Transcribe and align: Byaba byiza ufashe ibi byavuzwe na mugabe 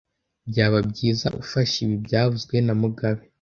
Byaba 0.49 0.79
byiza 0.91 1.27
ufashe 1.41 1.75
ibi 1.85 1.95
byavuzwe 2.05 2.55
na 2.65 2.73
mugabe 2.81 3.23